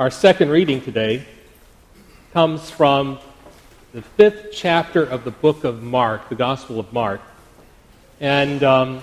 [0.00, 1.26] Our second reading today
[2.32, 3.18] comes from
[3.92, 7.20] the fifth chapter of the book of Mark, the Gospel of Mark.
[8.18, 9.02] And um,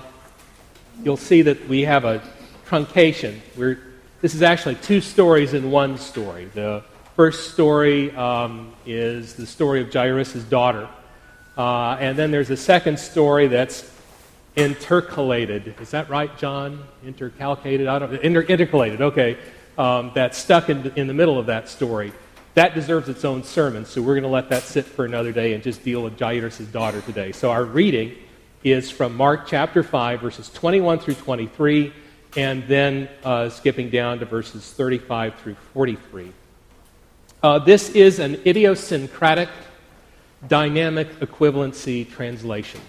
[1.03, 2.23] you'll see that we have a
[2.65, 3.41] truncation.
[3.55, 3.77] We're,
[4.21, 6.45] this is actually two stories in one story.
[6.55, 6.83] The
[7.15, 10.89] first story um, is the story of Jairus' daughter.
[11.55, 13.87] Uh, and then there's a second story that's
[14.55, 15.79] intercalated.
[15.79, 16.85] Is that right, John?
[17.05, 17.87] Intercalcated?
[17.87, 19.37] I don't inter- intercalated, okay.
[19.77, 22.11] Um, that's stuck in, in the middle of that story.
[22.55, 25.53] That deserves its own sermon, so we're going to let that sit for another day
[25.53, 27.31] and just deal with Jairus' daughter today.
[27.31, 28.15] So our reading
[28.63, 31.93] is from Mark chapter 5, verses 21 through 23,
[32.35, 36.33] and then uh, skipping down to verses 35 through 43.
[37.43, 39.49] Uh, this is an idiosyncratic
[40.47, 42.81] dynamic equivalency translation,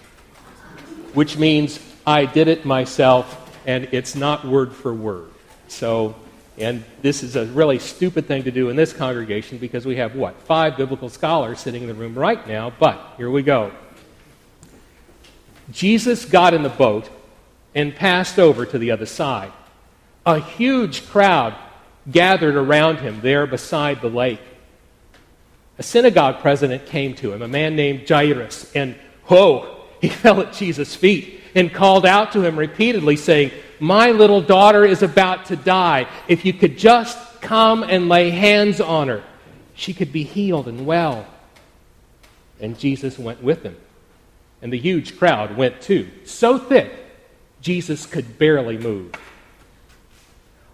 [1.13, 3.35] which means I did it myself
[3.65, 5.29] and it's not word for word.
[5.67, 6.15] So
[6.59, 10.15] and this is a really stupid thing to do in this congregation because we have,
[10.15, 13.71] what, five biblical scholars sitting in the room right now, but here we go.
[15.71, 17.09] Jesus got in the boat
[17.73, 19.53] and passed over to the other side.
[20.25, 21.55] A huge crowd
[22.11, 24.41] gathered around him there beside the lake.
[25.77, 30.51] A synagogue president came to him, a man named Jairus, and whoa, he fell at
[30.51, 35.55] Jesus' feet and called out to him repeatedly, saying, My little daughter is about to
[35.55, 36.07] die.
[36.27, 39.23] If you could just come and lay hands on her,
[39.73, 41.25] she could be healed and well.
[42.59, 43.77] And Jesus went with him.
[44.61, 46.91] And the huge crowd went too, so thick,
[47.61, 49.13] Jesus could barely move.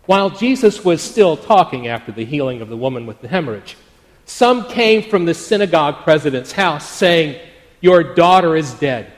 [0.08, 3.78] While Jesus was still talking after the healing of the woman with the hemorrhage,
[4.26, 7.40] some came from the synagogue president's house saying,
[7.82, 9.12] Your daughter is dead.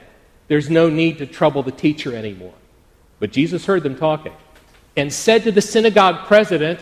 [0.48, 2.54] There's no need to trouble the teacher anymore.
[3.20, 4.32] But Jesus heard them talking
[4.96, 6.80] and said to the synagogue president,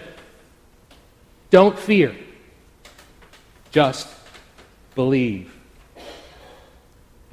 [1.50, 2.14] Don't fear,
[3.70, 4.08] just
[4.94, 5.52] believe.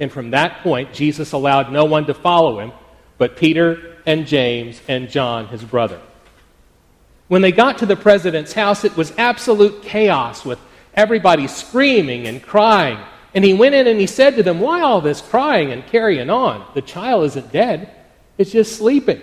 [0.00, 2.72] And from that point, Jesus allowed no one to follow him
[3.18, 6.00] but Peter and James and John, his brother.
[7.28, 10.58] When they got to the president's house, it was absolute chaos with
[10.94, 12.98] everybody screaming and crying.
[13.34, 16.30] And he went in and he said to them, Why all this crying and carrying
[16.30, 16.66] on?
[16.74, 17.90] The child isn't dead,
[18.38, 19.20] it's just sleeping.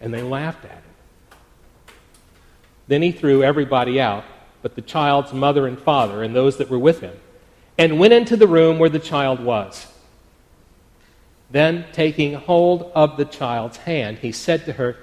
[0.00, 0.82] And they laughed at him.
[2.86, 4.24] Then he threw everybody out,
[4.62, 7.16] but the child's mother and father and those that were with him,
[7.76, 9.86] and went into the room where the child was.
[11.50, 14.96] Then, taking hold of the child's hand, he said to her,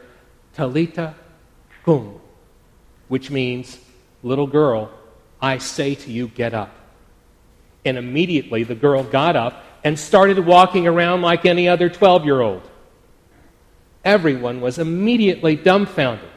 [0.55, 1.15] Talita
[1.83, 2.19] cum,
[3.07, 3.79] which means,
[4.23, 4.91] Little girl,
[5.41, 6.73] I say to you, get up.
[7.83, 12.41] And immediately the girl got up and started walking around like any other 12 year
[12.41, 12.63] old.
[14.03, 16.28] Everyone was immediately dumbfounded,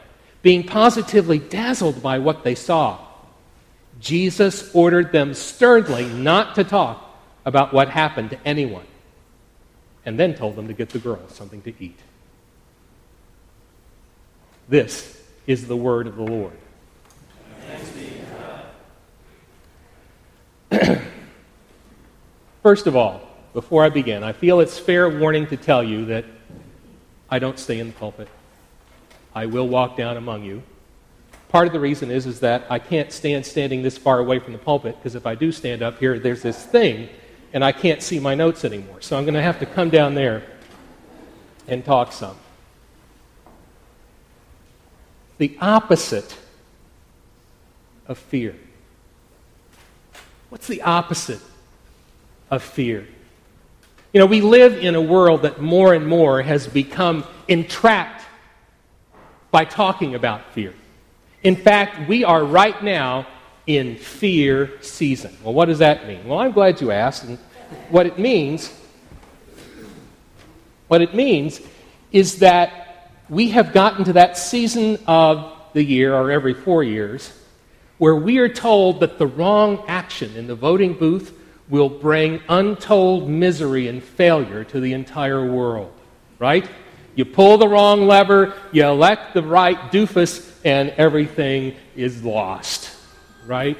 [0.43, 2.99] being positively dazzled by what they saw.
[3.99, 7.03] Jesus ordered them sternly not to talk
[7.43, 8.85] about what happened to anyone,
[10.05, 11.97] and then told them to get the girl something to eat.
[14.67, 16.53] This is the word of the Lord.
[22.61, 26.25] First of all, before I begin, I feel it's fair warning to tell you that
[27.29, 28.27] I don't stay in the pulpit.
[29.33, 30.63] I will walk down among you.
[31.49, 34.53] Part of the reason is, is that I can't stand standing this far away from
[34.53, 37.09] the pulpit because if I do stand up here, there's this thing
[37.53, 39.01] and I can't see my notes anymore.
[39.01, 40.43] So I'm going to have to come down there
[41.67, 42.37] and talk some.
[45.39, 46.37] The opposite
[48.07, 48.55] of fear.
[50.49, 51.41] What's the opposite
[52.51, 53.07] of fear?
[54.11, 58.23] You know, we live in a world that more and more has become entrapped
[59.51, 60.73] by talking about fear.
[61.43, 63.27] In fact, we are right now
[63.67, 65.37] in fear season.
[65.43, 66.27] Well, what does that mean?
[66.27, 67.23] Well, I'm glad you asked.
[67.25, 67.37] And
[67.91, 68.73] what it means,
[70.87, 71.61] what it means
[72.11, 77.31] is that we have gotten to that season of the year, or every four years,
[77.99, 81.38] where we are told that the wrong action in the voting booth
[81.69, 85.93] will bring untold misery and failure to the entire world.
[86.39, 86.69] Right?
[87.15, 92.95] You pull the wrong lever, you elect the right doofus, and everything is lost.
[93.45, 93.77] Right?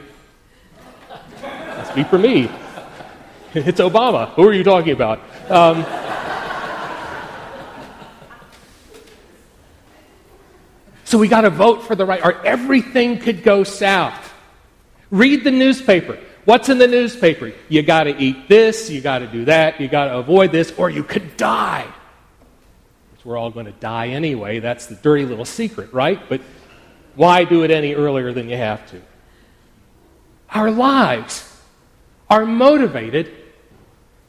[1.92, 2.50] Speak for me.
[3.52, 4.30] It's Obama.
[4.36, 5.20] Who are you talking about?
[5.50, 5.84] Um,
[11.04, 14.32] so we got to vote for the right, or everything could go south.
[15.10, 16.20] Read the newspaper.
[16.46, 17.52] What's in the newspaper?
[17.68, 20.72] You got to eat this, you got to do that, you got to avoid this,
[20.78, 21.88] or you could die.
[23.24, 24.60] we're all going to die anyway.
[24.60, 26.20] That's the dirty little secret, right?
[26.30, 26.42] But
[27.16, 29.02] why do it any earlier than you have to?
[30.50, 31.46] Our lives
[32.30, 33.32] are motivated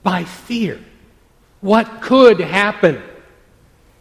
[0.02, 0.80] by fear.
[1.60, 3.02] What could happen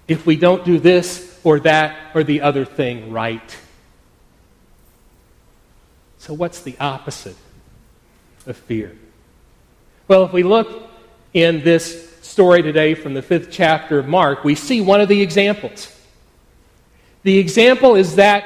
[0.08, 3.58] if we don't do this or that or the other thing right?
[6.18, 7.36] So, what's the opposite
[8.50, 8.96] of fear?
[10.07, 10.90] Well, if we look
[11.34, 15.22] in this story today from the fifth chapter of Mark, we see one of the
[15.22, 15.96] examples.
[17.24, 18.44] The example is that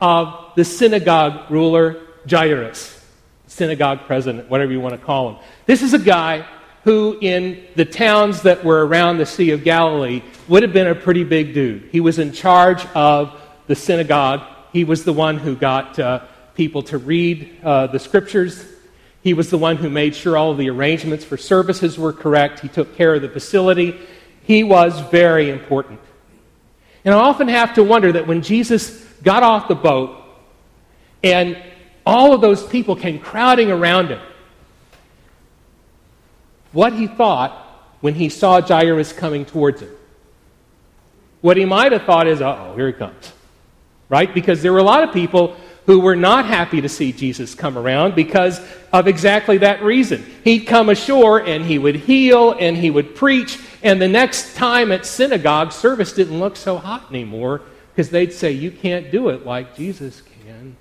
[0.00, 3.04] of the synagogue ruler Jairus,
[3.46, 5.42] synagogue president, whatever you want to call him.
[5.66, 6.46] This is a guy
[6.84, 10.94] who, in the towns that were around the Sea of Galilee, would have been a
[10.94, 11.88] pretty big dude.
[11.92, 14.40] He was in charge of the synagogue.
[14.72, 18.64] He was the one who got uh, people to read uh, the scriptures.
[19.22, 22.60] He was the one who made sure all the arrangements for services were correct.
[22.60, 23.98] He took care of the facility.
[24.42, 26.00] He was very important.
[27.04, 30.20] And I often have to wonder that when Jesus got off the boat
[31.22, 31.60] and
[32.04, 34.20] all of those people came crowding around him,
[36.72, 37.52] what he thought
[38.00, 39.90] when he saw Jairus coming towards him.
[41.40, 43.32] What he might have thought is, oh, here he comes.
[44.08, 44.32] Right?
[44.32, 45.56] Because there were a lot of people
[45.86, 48.60] who were not happy to see Jesus come around because
[48.92, 50.24] of exactly that reason.
[50.44, 54.92] He'd come ashore and he would heal and he would preach, and the next time
[54.92, 59.44] at synagogue, service didn't look so hot anymore because they'd say, You can't do it
[59.44, 60.76] like Jesus can.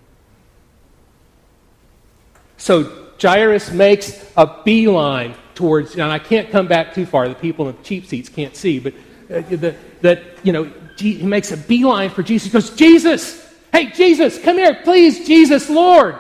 [2.58, 7.68] So Jairus makes a beeline towards, and I can't come back too far, the people
[7.70, 8.94] in the cheap seats can't see, but
[9.30, 12.52] uh, the, that, you know, he makes a beeline for Jesus.
[12.52, 13.51] He goes, Jesus!
[13.72, 16.16] Hey, Jesus, come here, please, Jesus, Lord!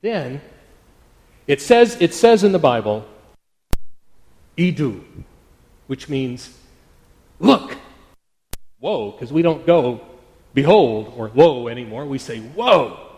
[0.00, 0.40] Then,
[1.46, 3.06] it says, it says in the Bible,
[4.56, 5.02] idou,
[5.86, 6.56] which means
[7.38, 7.76] look.
[8.80, 10.00] Whoa, because we don't go
[10.54, 12.04] behold or lo anymore.
[12.06, 13.12] We say whoa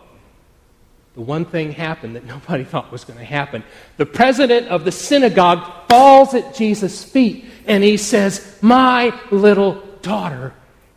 [1.15, 3.63] the one thing happened that nobody thought was going to happen.
[3.97, 10.53] The president of the synagogue falls at Jesus' feet and he says, My little daughter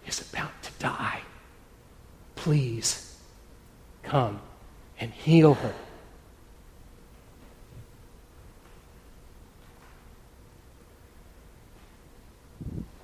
[0.07, 1.23] is about to die.
[2.49, 3.15] Please
[4.03, 4.41] come
[4.99, 5.75] and heal her.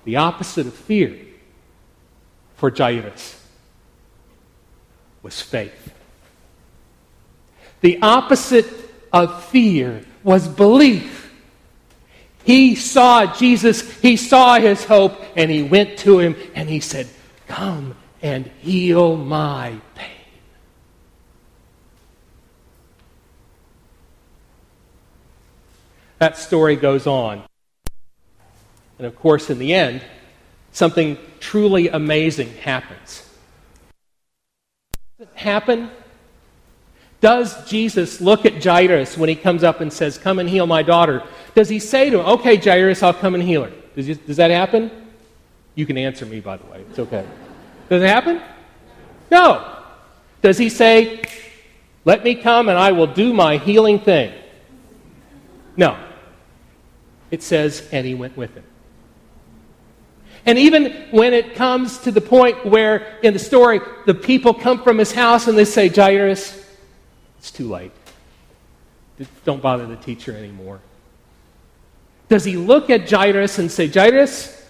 [0.06, 1.18] The opposite of fear
[2.56, 3.38] for Jairus
[5.22, 5.92] was faith.
[7.82, 8.72] The opposite
[9.12, 11.34] of fear was belief.
[12.44, 17.06] He saw Jesus, he saw his hope, and he went to him and he said,
[17.46, 20.10] Come and heal my pain.
[26.18, 27.44] That story goes on.
[28.98, 30.02] And of course, in the end,
[30.72, 33.28] something truly amazing happens.
[35.18, 35.90] Does it happen
[37.24, 40.82] does Jesus look at Jairus when he comes up and says, Come and heal my
[40.82, 41.22] daughter?
[41.54, 43.72] Does he say to him, Okay, Jairus, I'll come and heal her?
[43.96, 44.90] Does, you, does that happen?
[45.74, 46.84] You can answer me, by the way.
[46.90, 47.24] It's okay.
[47.88, 48.40] Does it happen?
[49.30, 49.78] No.
[50.42, 51.22] Does he say,
[52.04, 54.32] Let me come and I will do my healing thing?
[55.76, 55.98] No.
[57.30, 58.64] It says, And he went with him.
[60.46, 64.82] And even when it comes to the point where in the story the people come
[64.82, 66.62] from his house and they say, Jairus,
[67.38, 67.92] it's too late.
[69.44, 70.80] Don't bother the teacher anymore.
[72.28, 74.62] Does he look at Jairus and say, Jairus,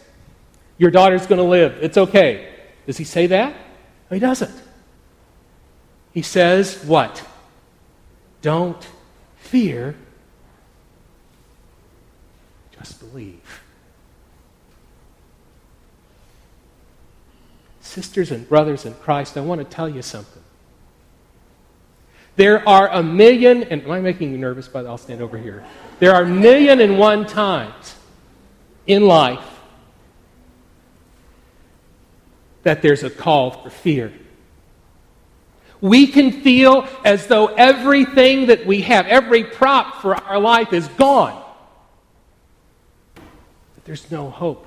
[0.78, 1.78] your daughter's going to live.
[1.80, 2.53] It's okay.
[2.86, 3.54] Does he say that?
[4.10, 4.54] No, he doesn't.
[6.12, 7.24] He says, What?
[8.42, 8.86] Don't
[9.36, 9.94] fear,
[12.76, 13.62] just believe.
[17.80, 20.42] Sisters and brothers in Christ, I want to tell you something.
[22.36, 24.66] There are a million, and am I making you nervous?
[24.66, 25.64] But I'll stand over here.
[26.00, 27.94] There are a million and one times
[28.86, 29.53] in life
[32.64, 34.12] that there's a call for fear.
[35.80, 40.88] We can feel as though everything that we have, every prop for our life is
[40.88, 41.42] gone.
[43.14, 44.66] But there's no hope.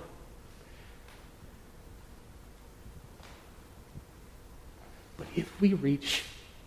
[5.18, 6.24] But if we reach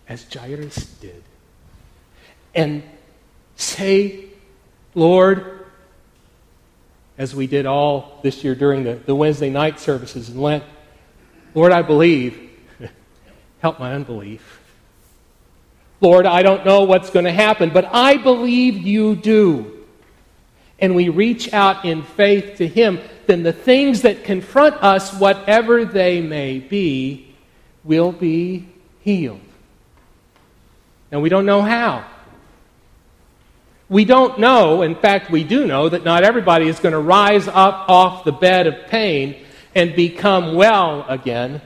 [0.07, 1.23] as Jairus did,
[2.53, 2.83] and
[3.55, 4.25] say,
[4.93, 5.65] Lord,
[7.17, 10.65] as we did all this year during the, the Wednesday night services in Lent,
[11.53, 12.49] Lord, I believe.
[13.59, 14.59] Help my unbelief.
[15.99, 19.85] Lord, I don't know what's going to happen, but I believe you do.
[20.79, 22.99] And we reach out in faith to Him
[23.31, 27.33] then the things that confront us, whatever they may be,
[27.81, 28.67] will be
[28.99, 29.39] healed.
[31.13, 32.05] And we don't know how.
[33.87, 37.47] We don't know, in fact, we do know that not everybody is going to rise
[37.47, 39.37] up off the bed of pain
[39.75, 41.61] and become well again.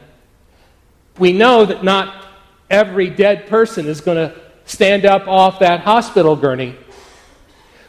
[1.17, 2.25] We know that not
[2.69, 4.35] every dead person is going to
[4.65, 6.75] stand up off that hospital gurney.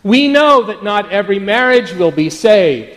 [0.02, 2.96] We know that not every marriage will be saved.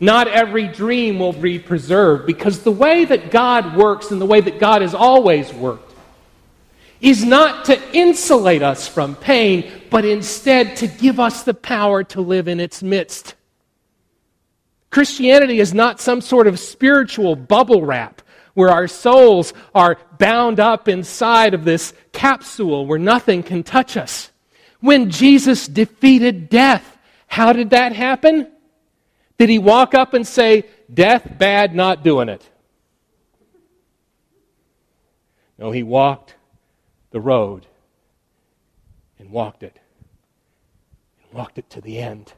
[0.00, 4.40] Not every dream will be preserved because the way that God works and the way
[4.40, 5.92] that God has always worked
[7.00, 12.20] is not to insulate us from pain, but instead to give us the power to
[12.20, 13.34] live in its midst.
[14.90, 18.22] Christianity is not some sort of spiritual bubble wrap
[18.54, 24.30] where our souls are bound up inside of this capsule where nothing can touch us.
[24.80, 28.50] When Jesus defeated death, how did that happen?
[29.38, 32.48] Did he walk up and say, Death, bad, not doing it?
[35.58, 36.34] No, he walked
[37.10, 37.66] the road
[39.18, 39.78] and walked it.
[41.22, 42.32] And walked it to the end.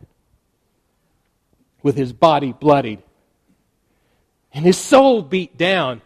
[1.82, 3.02] With his body bloodied
[4.52, 6.02] and his soul beat down.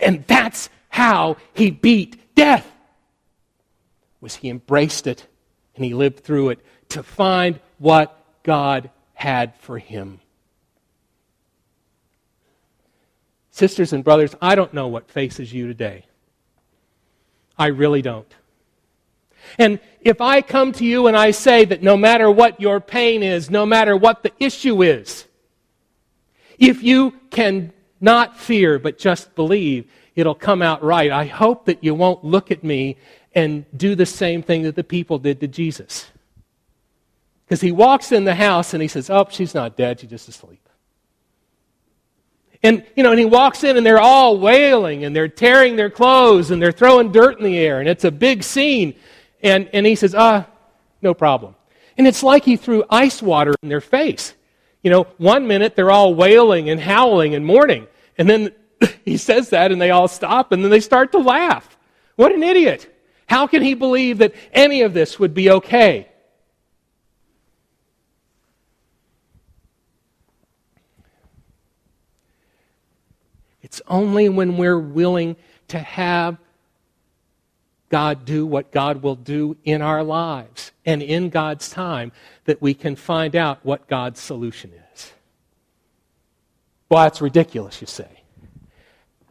[0.00, 2.70] And that's how he beat death.
[4.20, 5.26] Was he embraced it
[5.76, 10.20] and he lived through it to find what God had for him.
[13.50, 16.06] Sisters and brothers, I don't know what faces you today.
[17.56, 18.32] I really don't.
[19.58, 23.22] And if I come to you and I say that no matter what your pain
[23.22, 25.26] is, no matter what the issue is,
[26.58, 31.10] if you can not fear but just believe, it'll come out right.
[31.10, 32.96] I hope that you won't look at me
[33.34, 36.06] and do the same thing that the people did to Jesus.
[37.44, 40.28] Because he walks in the house and he says, Oh, she's not dead, she's just
[40.28, 40.60] asleep.
[42.62, 45.90] And, you know, and he walks in and they're all wailing and they're tearing their
[45.90, 48.94] clothes and they're throwing dirt in the air and it's a big scene.
[49.44, 50.46] And, and he says, ah,
[51.02, 51.54] no problem.
[51.98, 54.34] And it's like he threw ice water in their face.
[54.82, 57.86] You know, one minute they're all wailing and howling and mourning.
[58.16, 58.52] And then
[59.04, 61.76] he says that and they all stop and then they start to laugh.
[62.16, 62.90] What an idiot.
[63.26, 66.08] How can he believe that any of this would be okay?
[73.62, 75.36] It's only when we're willing
[75.68, 76.38] to have
[77.94, 82.10] God do what God will do in our lives and in God's time
[82.44, 85.12] that we can find out what God's solution is.
[86.88, 88.08] Well, that's ridiculous, you say.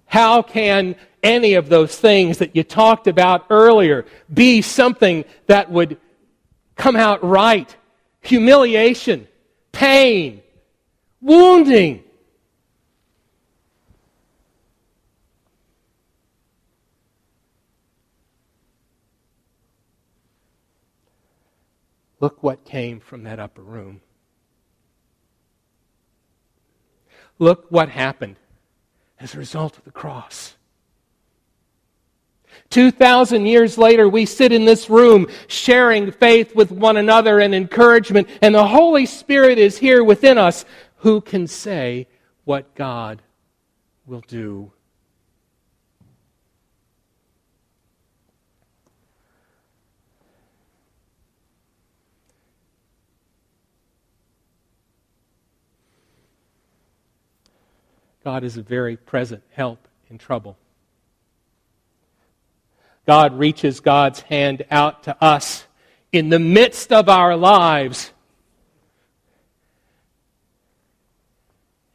[0.06, 5.98] How can any of those things that you talked about earlier be something that would
[6.78, 7.76] come out right?
[8.22, 9.28] Humiliation,
[9.74, 10.42] pain,
[11.20, 12.02] wounding,
[22.24, 24.00] Look what came from that upper room.
[27.38, 28.38] Look what happened
[29.20, 30.56] as a result of the cross.
[32.70, 38.30] 2,000 years later, we sit in this room sharing faith with one another and encouragement,
[38.42, 40.64] and the Holy Spirit is here within us.
[41.00, 42.08] Who can say
[42.46, 43.22] what God
[44.06, 44.72] will do
[58.24, 60.58] God is a very present help in trouble.
[63.06, 65.66] God reaches God's hand out to us
[66.12, 68.14] in the midst of our lives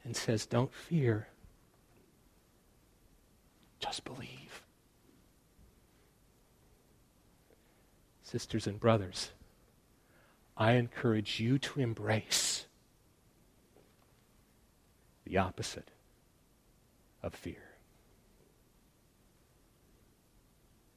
[0.04, 1.28] and says, Don't fear,
[3.80, 4.62] just believe.
[8.22, 9.30] Sisters and brothers,
[10.58, 12.66] I encourage you to embrace
[15.24, 15.90] the opposite
[17.22, 17.62] of fear.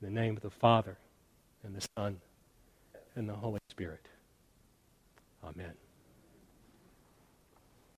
[0.02, 0.98] In the name of the Father,
[1.64, 2.20] and the Son,
[3.16, 4.08] and the Holy Spirit.
[5.44, 5.74] Amen.